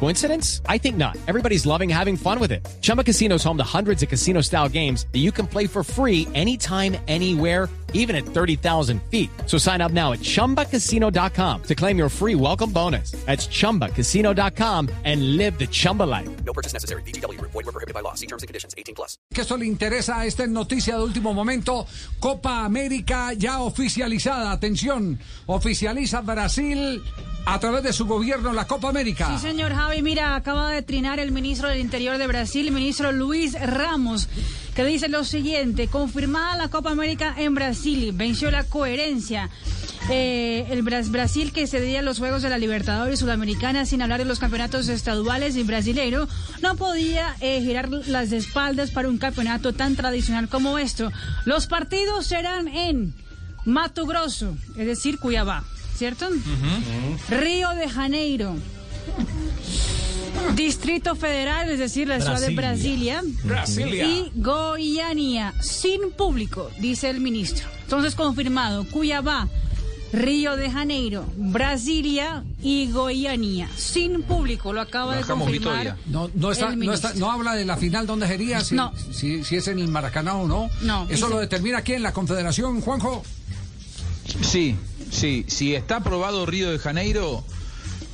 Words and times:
Coincidence? 0.00 0.60
I 0.68 0.78
think 0.78 0.96
not. 0.96 1.16
Everybody's 1.26 1.64
loving 1.64 1.88
having 1.88 2.16
fun 2.16 2.38
with 2.38 2.52
it. 2.52 2.66
Chumba 2.82 3.02
Casino 3.02 3.36
is 3.36 3.44
home 3.44 3.56
to 3.56 3.64
hundreds 3.64 4.02
of 4.02 4.10
casino 4.10 4.42
style 4.42 4.68
games 4.68 5.06
that 5.12 5.20
you 5.20 5.32
can 5.32 5.46
play 5.46 5.66
for 5.66 5.82
free 5.82 6.28
anytime, 6.34 6.96
anywhere, 7.08 7.70
even 7.94 8.14
at 8.14 8.26
30,000 8.26 9.00
feet. 9.10 9.30
So 9.46 9.56
sign 9.56 9.80
up 9.80 9.92
now 9.92 10.12
at 10.12 10.18
chumbacasino.com 10.20 11.62
to 11.62 11.74
claim 11.74 11.96
your 11.96 12.10
free 12.10 12.34
welcome 12.34 12.70
bonus. 12.70 13.12
That's 13.24 13.46
chumbacasino.com 13.46 14.90
and 15.04 15.36
live 15.38 15.58
the 15.58 15.66
Chumba 15.66 16.02
life. 16.02 16.28
No 16.44 16.52
purchase 16.52 16.74
necessary. 16.74 17.02
BGW. 17.02 17.40
Void 17.40 17.54
were 17.54 17.72
prohibited 17.72 17.94
by 17.94 18.00
law. 18.00 18.14
See 18.14 18.26
terms 18.26 18.42
and 18.42 18.48
conditions. 18.48 18.74
18 18.76 18.94
plus. 18.94 19.16
que 19.32 19.42
esto 19.42 19.56
le 19.56 19.66
interesa, 19.66 20.24
esta 20.24 20.46
noticia 20.46 20.96
de 20.96 21.02
último 21.02 21.34
momento. 21.34 21.86
Copa 22.20 22.64
América 22.64 23.32
ya 23.32 23.60
oficializada. 23.60 24.52
Atención, 24.52 25.18
oficializa 25.46 26.20
Brasil 26.20 27.02
a 27.46 27.58
través 27.60 27.82
de 27.82 27.92
su 27.92 28.06
gobierno 28.06 28.52
la 28.52 28.66
Copa 28.66 28.88
América. 28.88 29.28
Sí, 29.38 29.46
señor 29.48 29.74
Javi, 29.74 30.02
mira, 30.02 30.34
acaba 30.34 30.70
de 30.70 30.82
trinar 30.82 31.20
el 31.20 31.30
ministro 31.32 31.68
del 31.68 31.78
Interior 31.78 32.16
de 32.18 32.26
Brasil, 32.26 32.70
ministro 32.72 33.12
Luis 33.12 33.52
Ramos, 33.60 34.28
que 34.74 34.84
dice 34.84 35.08
lo 35.08 35.24
siguiente, 35.24 35.88
confirmada 35.88 36.56
la 36.56 36.68
Copa 36.68 36.90
América 36.90 37.34
en 37.36 37.54
Brasil, 37.54 38.12
venció 38.14 38.50
la 38.50 38.64
coherencia. 38.64 39.50
Eh, 40.10 40.66
el 40.70 40.82
Bras- 40.82 41.10
Brasil 41.10 41.50
que 41.52 41.66
cedía 41.66 42.02
los 42.02 42.18
Juegos 42.18 42.42
de 42.42 42.50
la 42.50 42.58
Libertadores 42.58 43.20
Sudamericana 43.20 43.86
sin 43.86 44.02
hablar 44.02 44.18
de 44.18 44.26
los 44.26 44.38
campeonatos 44.38 44.88
estaduales 44.88 45.56
y 45.56 45.62
brasileiro, 45.62 46.28
no 46.60 46.76
podía 46.76 47.34
eh, 47.40 47.62
girar 47.62 47.88
las 47.88 48.30
espaldas 48.32 48.90
para 48.90 49.08
un 49.08 49.16
campeonato 49.16 49.72
tan 49.72 49.96
tradicional 49.96 50.48
como 50.50 50.78
esto. 50.78 51.10
Los 51.46 51.66
partidos 51.68 52.26
serán 52.26 52.68
en 52.68 53.14
Mato 53.64 54.04
Grosso, 54.04 54.54
es 54.76 54.86
decir, 54.86 55.18
Cuiabá, 55.18 55.64
¿cierto? 55.96 56.26
Río 57.28 57.70
de 57.70 57.88
Janeiro. 57.88 58.54
Distrito 60.54 61.14
Federal, 61.16 61.70
es 61.70 61.78
decir, 61.78 62.08
la 62.08 62.20
ciudad 62.20 62.40
de 62.40 62.54
Brasilia. 62.54 63.22
Brasilia. 63.44 64.04
Y 64.06 64.30
Goiânia, 64.34 65.54
sin 65.60 66.10
público, 66.16 66.70
dice 66.80 67.08
el 67.10 67.20
ministro. 67.20 67.66
Entonces, 67.82 68.14
confirmado, 68.14 68.84
Cuiabá, 68.90 69.48
Río 70.12 70.56
de 70.56 70.70
Janeiro, 70.70 71.24
Brasilia 71.36 72.44
y 72.62 72.90
Goiânia, 72.92 73.68
sin 73.76 74.22
público, 74.22 74.72
lo 74.72 74.80
acaba 74.80 75.16
de 75.16 75.22
confirmar. 75.22 75.96
No, 76.06 76.30
no, 76.34 76.52
está, 76.52 76.68
el 76.68 76.78
no, 76.78 76.92
está- 76.92 77.14
no 77.14 77.30
habla 77.32 77.54
de 77.54 77.64
la 77.64 77.76
final 77.76 78.06
dónde 78.06 78.26
sería, 78.28 78.62
si, 78.62 78.74
No. 78.76 78.92
si, 79.12 79.42
si 79.44 79.56
es 79.56 79.66
en 79.68 79.78
el 79.80 79.88
Maracaná 79.88 80.34
o 80.36 80.46
no. 80.46 80.68
No, 80.82 81.04
Eso 81.04 81.26
dice- 81.26 81.28
lo 81.30 81.40
determina 81.40 81.82
quién, 81.82 82.02
la 82.02 82.12
Confederación, 82.12 82.80
Juanjo. 82.80 83.24
Sí, 84.42 84.76
sí. 85.14 85.44
Si 85.48 85.74
está 85.74 85.96
aprobado 85.96 86.44
Río 86.46 86.70
de 86.70 86.78
Janeiro, 86.78 87.44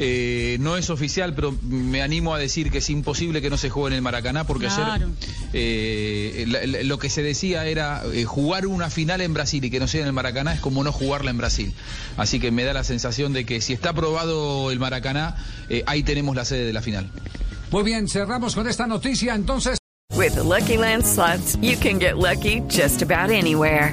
eh, 0.00 0.56
no 0.60 0.76
es 0.76 0.90
oficial, 0.90 1.34
pero 1.34 1.52
me 1.62 2.02
animo 2.02 2.32
a 2.34 2.38
decir 2.38 2.70
que 2.70 2.78
es 2.78 2.88
imposible 2.90 3.40
que 3.42 3.50
no 3.50 3.56
se 3.56 3.68
juegue 3.70 3.88
en 3.88 3.94
el 3.94 4.02
Maracaná, 4.02 4.44
porque 4.46 4.66
Claro. 4.66 4.92
ayer 4.92 5.08
eh, 5.52 6.44
la- 6.46 6.64
la- 6.66 6.82
lo 6.84 6.98
que 6.98 7.08
se 7.10 7.22
decía 7.22 7.64
era 7.66 8.02
eh, 8.12 8.24
jugar 8.24 8.66
una 8.66 8.90
final 8.90 9.20
en 9.22 9.34
Brasil 9.34 9.64
y 9.64 9.70
que 9.70 9.80
no 9.80 9.88
sea 9.88 10.02
en 10.02 10.06
el 10.08 10.12
Maracaná 10.12 10.54
es 10.54 10.60
como 10.60 10.84
no 10.84 10.92
jugarla 10.92 11.30
en 11.30 11.38
Brasil. 11.38 11.72
Así 12.16 12.38
que 12.38 12.50
me 12.52 12.64
da 12.64 12.72
la 12.74 12.84
sensación 12.84 13.32
de 13.32 13.44
que 13.46 13.60
si 13.60 13.72
está 13.72 13.90
aprobado 13.90 14.70
el 14.70 14.78
Maracaná, 14.78 15.36
eh, 15.68 15.82
ahí 15.86 16.02
tenemos 16.04 16.36
la 16.36 16.44
sede 16.44 16.64
de 16.66 16.72
la 16.72 16.82
final. 16.82 17.10
Muy 17.72 17.82
bien, 17.82 18.08
cerramos 18.08 18.54
con 18.54 18.68
esta 18.68 18.86
noticia. 18.86 19.34
Entonces, 19.34 19.78
With 20.14 20.32
the 20.34 20.42
Lucky 20.44 20.76
Land 20.76 21.04
slots, 21.04 21.58
you 21.60 21.76
can 21.80 21.98
get 22.00 22.14
lucky 22.16 22.62
just 22.70 23.02
about 23.02 23.30
anywhere. 23.30 23.92